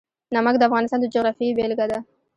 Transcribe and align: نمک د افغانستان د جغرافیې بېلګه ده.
نمک 0.33 0.55
د 0.57 0.63
افغانستان 0.69 0.99
د 1.01 1.05
جغرافیې 1.13 1.55
بېلګه 1.57 1.85
ده. 1.91 1.99